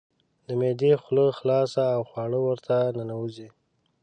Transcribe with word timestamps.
د 0.45 0.47
معدې 0.59 0.91
خوله 1.01 1.25
خلاصه 1.39 1.83
او 1.95 2.01
خواړه 2.09 2.39
ورته 2.47 2.75
ننوزي. 2.97 3.47